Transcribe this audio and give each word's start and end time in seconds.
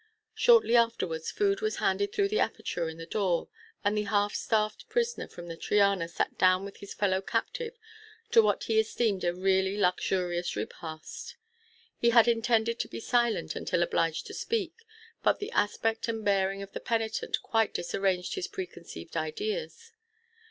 Shortly 0.33 0.75
afterwards, 0.75 1.29
food 1.29 1.61
was 1.61 1.75
handed 1.75 2.11
through 2.11 2.29
the 2.29 2.39
aperture 2.39 2.89
in 2.89 2.97
the 2.97 3.05
door; 3.05 3.49
and 3.83 3.95
the 3.95 4.05
half 4.05 4.33
starved 4.33 4.89
prisoner 4.89 5.27
from 5.27 5.45
the 5.47 5.55
Triana 5.55 6.07
sat 6.07 6.39
down 6.39 6.65
with 6.65 6.77
his 6.77 6.95
fellow 6.95 7.21
captive 7.21 7.77
to 8.31 8.41
what 8.41 8.63
he 8.63 8.79
esteemed 8.79 9.23
a 9.23 9.31
really 9.31 9.77
luxurious 9.77 10.55
repast. 10.55 11.35
He 11.99 12.09
had 12.09 12.27
intended 12.27 12.79
to 12.79 12.87
be 12.87 12.99
silent 12.99 13.55
until 13.55 13.83
obliged 13.83 14.25
to 14.25 14.33
speak, 14.33 14.73
but 15.21 15.37
the 15.37 15.51
aspect 15.51 16.07
and 16.07 16.25
bearing 16.25 16.63
of 16.63 16.71
the 16.71 16.79
penitent 16.79 17.39
quite 17.43 17.71
disarranged 17.71 18.33
his 18.33 18.47
preconceived 18.47 19.15
ideas. 19.15 19.91